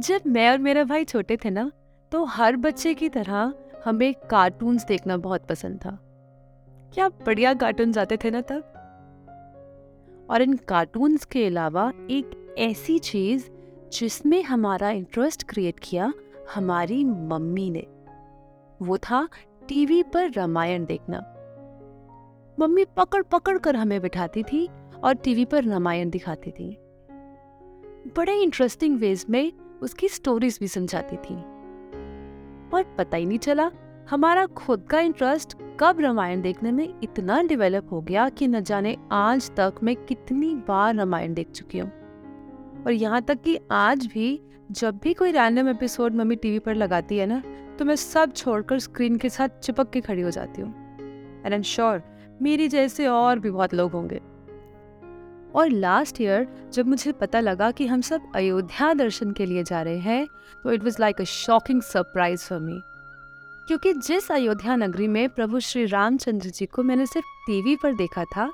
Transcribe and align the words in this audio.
जब 0.00 0.20
मैं 0.26 0.50
और 0.50 0.58
मेरा 0.58 0.84
भाई 0.84 1.04
छोटे 1.04 1.36
थे 1.36 1.50
ना 1.50 1.72
तो 2.12 2.24
हर 2.24 2.56
बच्चे 2.56 2.94
की 2.94 3.08
तरह 3.08 3.54
हमें 3.84 4.14
कार्टून्स 4.30 4.84
देखना 4.84 5.16
बहुत 5.16 5.46
पसंद 5.46 5.78
था। 5.78 5.90
क्या 6.94 7.08
बढ़िया 7.08 7.54
कार्टून 7.54 7.98
आते 7.98 8.16
थे 8.16 8.30
ना 8.30 8.40
तब। 8.40 8.62
और 10.30 10.42
इन 10.42 10.56
कार्टून्स 10.56 11.24
के 11.24 11.46
अलावा 11.46 11.92
एक 12.10 12.54
ऐसी 12.58 12.98
चीज़ 12.98 13.48
जिसमें 13.92 14.42
हमारा 14.42 14.90
इंटरेस्ट 14.90 15.42
क्रिएट 15.42 15.80
किया 15.82 16.12
हमारी 16.54 17.04
मम्मी 17.04 17.70
ने, 17.70 17.86
वो 18.82 18.98
था 18.98 19.28
टीवी 19.68 20.02
पर 20.02 20.30
रामायण 20.30 20.84
देखना। 20.84 21.18
मम्मी 22.60 22.84
पकड़ 22.84 23.22
पकड़ 23.22 23.58
कर 23.58 23.76
हमें 23.76 24.00
बिठाती 24.02 24.42
थी 24.42 24.68
और 25.04 25.14
टीवी 25.14 25.44
पर 25.44 25.64
रामायण 25.64 26.10
दिखाती 26.10 26.50
थी। 26.50 26.76
बड़े 28.16 28.42
इंटरेस्टिंग 28.42 28.98
वेज 28.98 29.26
में 29.30 29.52
उसकी 29.82 30.08
स्टोरीज 30.08 30.58
भी 30.60 30.68
समझाती 30.68 31.16
थी। 31.16 31.34
और 32.74 32.94
पता 32.98 33.16
ही 33.16 33.26
नहीं 33.26 33.38
चला, 33.38 33.70
हमारा 34.10 34.46
खुद 34.46 34.86
का 34.90 35.00
इंटरेस्ट 35.00 35.56
कब 35.80 36.00
रामायण 36.00 36.40
देखने 36.42 36.72
में 36.72 36.88
इतना 37.02 37.40
डेवलप 37.42 37.88
हो 37.92 38.00
गया 38.00 38.28
कि 38.28 38.46
न 38.48 38.60
जाने 38.60 38.96
आज 39.12 39.50
तक 39.50 39.74
मैं 39.82 39.96
कितनी 39.96 40.54
बार 40.68 40.94
रामायण 40.94 41.34
देख 41.34 41.50
चुकी 41.50 41.78
हूँ। 41.78 41.90
और 42.86 42.92
यहाँ 42.92 43.22
तक 43.22 43.42
कि 43.42 43.58
आज 43.70 44.06
भी 44.06 44.40
जब 44.70 44.98
भी 44.98 45.14
कोई 45.14 45.32
रैंडम 45.32 45.68
एपिसोड 45.68 46.14
मम्मी 46.14 46.36
टीवी 46.36 46.58
पर 46.58 46.74
लगाती 46.74 47.16
है 47.18 47.26
ना 47.26 47.42
तो 47.78 47.84
मैं 47.84 47.96
सब 47.96 48.32
छोड़कर 48.32 48.78
स्क्रीन 48.78 49.16
के 49.16 49.28
साथ 49.28 49.48
चिपक 49.48 49.90
के 49.90 50.00
खड़ी 50.00 50.22
हो 50.22 50.30
जाती 50.30 50.62
हूँ। 50.62 50.70
एंड 51.44 51.54
एम 51.54 51.62
श्योर 51.62 52.02
मेरी 52.42 52.68
जैसे 52.68 53.06
और 53.06 53.38
भी 53.38 53.50
बहुत 53.50 53.74
लोग 53.74 53.92
होंगे। 53.92 54.20
और 55.54 55.70
लास्ट 55.70 56.20
ईयर 56.20 56.46
जब 56.74 56.86
मुझे 56.86 57.12
पता 57.12 57.40
लगा 57.40 57.70
कि 57.70 57.86
हम 57.86 58.00
सब 58.00 58.32
अयोध्या 58.34 58.92
दर्शन 58.94 59.30
के 59.30 59.46
लिए 59.46 59.62
जा 59.64 59.82
रहे 59.82 59.98
हैं 59.98 60.26
तो 60.64 60.72
it 60.72 60.84
was 60.84 60.96
like 61.00 61.20
a 61.20 61.24
shocking 61.24 61.82
surprise 61.82 62.44
for 62.44 62.58
me 62.58 62.80
क्योंकि 63.68 63.92
जिस 63.92 64.30
अयोध्या 64.32 64.76
नगरी 64.76 65.08
में 65.08 65.28
प्रभु 65.28 65.60
श्री 65.60 65.84
रामचंद्र 65.86 66.48
जी 66.48 66.66
को 66.66 66.82
मैंने 66.82 67.06
सिर्फ़ 67.06 67.26
टीवी 67.46 67.74
पर 67.76 67.92
देखा 67.94 68.24
था, 68.24 68.50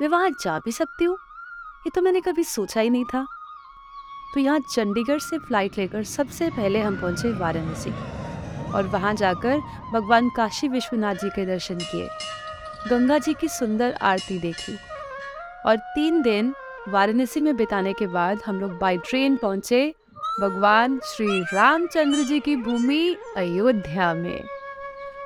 मैं 0.00 0.08
वहाँ 0.08 0.30
जा 0.42 0.58
भी 0.58 0.72
सकती 0.72 1.04
हूँ? 1.04 1.16
ये 1.86 1.90
तो 1.94 2.02
मैंने 2.02 2.20
कभी 2.20 2.44
सोचा 2.44 2.80
ही 2.80 2.90
नहीं 2.90 3.04
था। 3.04 3.24
तो 4.34 4.40
यहाँ 4.40 4.58
चंडीगढ़ 4.72 5.18
से 5.18 5.38
फ़्लाइट 5.38 5.78
लेकर 5.78 6.04
सबसे 6.04 6.48
पहले 6.50 6.80
हम 6.80 7.00
पहुँचे 7.00 7.32
वाराणसी 7.32 7.90
और 8.72 8.86
वहाँ 8.86 9.14
जाकर 9.14 9.60
भगवान 9.92 10.28
काशी 10.28 10.68
विश्वनाथ 10.68 11.14
जी 11.14 11.30
के 11.30 11.46
दर्शन 11.46 11.78
किए। 11.82 12.08
गंगा 12.90 13.18
जी 13.18 13.34
की 13.34 13.48
सुंदर 13.48 13.92
आरती 14.02 14.38
देखी। 14.38 14.76
और 15.68 15.76
तीन 15.76 16.22
दिन 16.22 16.54
वाराणसी 16.88 17.40
में 17.40 17.56
बिताने 17.56 17.92
के 17.92 18.06
बाद 18.06 18.40
हम 18.46 18.60
लोग 18.60 18.78
बाई 18.78 18.98
ट्रेन 18.98 19.36
पहुँचे 19.36 19.94
भगवान 20.40 20.98
श्री 20.98 21.42
रामचंद्र 21.54 22.22
जी 22.22 22.40
की 22.40 22.56
भूमि 22.56 23.16
अयोध्या 23.36 24.14
में। 24.14 24.44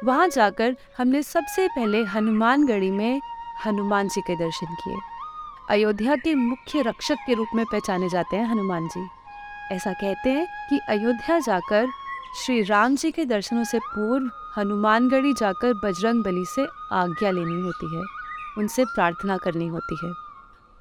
वहाँ 0.04 0.28
जाकर 0.28 0.76
हमने 0.98 1.22
सबसे 1.22 1.68
पहले 1.68 2.04
हनुमानगढ़ी 2.04 2.90
में 2.90 3.20
हनुमान 3.66 4.08
जी 4.08 4.20
के 4.20 4.36
दर्शन 4.36 4.66
किए। 4.66 4.96
अयोध्या 5.70 6.16
के 6.16 6.34
मुख्य 6.34 6.82
रक्षक 6.82 7.14
के 7.14 7.34
रूप 7.34 7.48
में 7.54 7.64
पहचाने 7.66 8.08
जाते 8.08 8.36
हैं 8.36 8.46
हनुमान 8.46 8.88
जी। 8.88 9.08
ऐसा 9.74 9.92
कहते 9.92 10.30
हैं 10.30 10.46
कि 10.70 10.78
अयोध्या 10.88 11.38
जाकर 11.38 11.86
श्री 12.44 12.62
राम 12.62 12.96
जी 12.96 13.10
के 13.10 13.24
दर्शनों 13.24 13.64
से 13.64 13.78
पूर्व 13.78 14.30
हनुमानगढ़ी 14.56 15.32
जाकर 15.32 15.74
बजरंग 15.74 16.24
बली 16.24 16.44
से 16.44 16.66
आज्ञा 16.92 17.30
लेनी 17.30 17.60
होती 17.62 17.96
है। 17.96 18.02
उनसे 18.58 18.84
प्रार्थना 18.84 19.36
करनी 19.36 19.66
होती 19.66 20.06
है। 20.06 20.21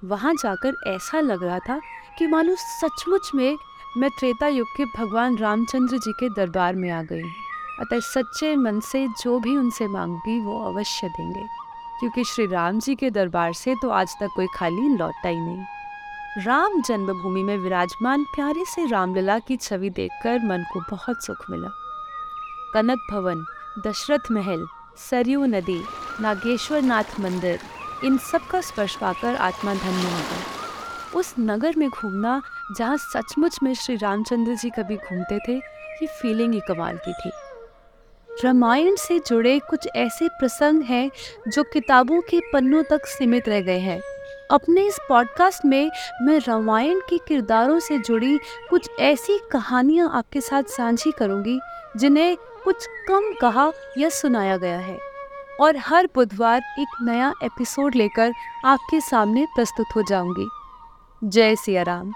वहाँ 0.04 0.34
जाकर 0.34 0.76
ऐसा 0.88 1.20
लग 1.20 1.44
रहा 1.44 1.60
था 1.60 1.82
कि 2.18 2.28
मानो 2.28 2.56
सचमुच 2.56 3.32
में 3.36 3.58
मैं 3.98 4.10
त्रेता 4.10 4.48
युग 4.48 4.68
के 4.78 4.86
भगवान 4.86 5.38
रामचंद्र 5.38 5.98
जी 5.98 6.12
के 6.12 6.30
दरबार 6.30 6.76
में 6.76 6.90
आ 6.92 7.04
गई। 7.04 7.24
अतः 7.80 8.00
सच्चे 8.00 8.56
मन 8.56 8.80
से 8.80 9.08
जो 9.08 9.40
भी 9.40 9.58
उनसे 9.58 9.88
मांगी 9.88 10.40
वो 10.40 10.64
अवश्य 10.64 11.08
देंगे। 11.08 11.44
क्योंकि 12.00 12.24
श्री 12.24 12.46
राम 12.46 12.80
जी 12.80 12.96
के 12.96 13.09
दरबार 13.09 13.53
से 13.53 13.75
तो 13.81 13.90
आज 13.90 14.16
तक 14.20 14.30
कोई 14.36 14.48
खाली 14.56 14.98
लौटा 14.98 15.30
ही 15.30 15.40
नहीं। 15.40 15.64
राम 16.46 16.81
जन्मभूमि 16.81 17.44
में 17.44 17.58
विराजमान 17.58 18.24
प्यारे 18.24 18.66
से 18.66 18.86
रामलला 18.86 19.40
की 19.40 19.58
छवि 19.58 19.90
देखकर 19.90 20.40
मन 20.40 20.66
को 20.74 20.80
बहुत 20.92 21.24
सुख 21.24 21.50
मिला। 21.50 21.70
कनक 22.74 23.00
भवन 23.12 23.46
दशरथ 23.88 24.31
महल, 24.31 24.68
सरयू 24.98 25.46
नदी 25.46 25.84
नागेश्वर 26.22 26.81
नाथ 26.81 27.20
मंदिर 27.20 27.59
इन 28.03 28.17
सब 28.17 28.47
का 28.47 28.62
स्पर्श 28.62 28.95
पाकर 28.95 29.35
आत्मा 29.35 29.73
धन्य 29.73 30.03
हो 30.03 30.19
गई। 30.19 30.62
उस 31.19 31.34
नगर 31.39 31.73
में 31.78 31.89
घूमना, 31.89 32.41
जहाँ 32.78 32.97
सचमुच 32.97 33.59
में 33.63 33.73
श्री 33.73 33.95
रामचंद्र 33.95 34.56
जी 34.56 34.69
कभी 34.69 34.95
घूमते 34.95 35.39
थे, 35.39 35.57
ये 36.01 36.07
फीलिंग 36.07 36.53
ही 36.53 36.59
कमाल 36.59 36.97
की 36.97 37.13
थी। 37.13 37.31
रामायण 38.44 38.95
से 38.95 39.19
जुड़े 39.19 39.59
कुछ 39.59 39.88
ऐसे 39.95 40.28
प्रसंग 40.28 40.84
हैं, 40.84 41.12
जो 41.47 41.63
किताबों 41.63 42.22
के 42.22 42.39
पन्नों 42.53 42.84
तक 42.84 43.06
सीमित 43.06 43.50
रह 43.50 43.62
गए 43.62 43.79
हैं। 43.79 44.01
अपने 44.51 44.81
इस 44.81 45.00
पॉडकास्ट 45.09 45.66
में 45.66 45.91
मैं 46.22 46.39
रामायण 46.39 47.00
के 47.00 47.18
किरदारों 47.18 47.79
से 47.79 47.97
जुड़ी 47.97 48.39
कुछ 48.69 48.89
ऐसी 49.00 49.39
कहानियाँ 49.51 50.12
आपके 50.13 50.41
साथ 50.41 50.63
साझी 50.63 51.12
करूँगी, 51.12 51.59
जिन्हें 51.97 52.38
कुछ 52.63 52.88
कम 53.07 53.33
कहा 53.41 53.72
या 53.97 54.09
सुनाया 54.09 54.57
गया 54.57 54.78
है। 54.78 55.11
और 55.59 55.78
हर 55.78 56.07
बुधवार 56.16 56.62
एक 56.79 56.88
नया 57.01 57.34
एपिसोड 57.44 57.95
लेकर 57.95 58.34
आपके 58.66 59.01
सामने 59.01 59.45
प्रस्तुत 59.45 59.88
हो 59.95 60.01
जाऊँगी। 60.01 60.47
जय 61.23 61.56
सिया 61.56 61.84
राम। 61.84 62.12